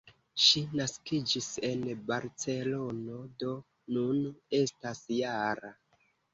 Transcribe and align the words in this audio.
Ŝi 0.43 0.61
naskiĝis 0.79 1.49
en 1.69 1.83
Barcelono, 2.09 3.21
do 3.45 3.55
nun 3.99 4.21
estas 4.65 5.07
-jara. 5.21 5.75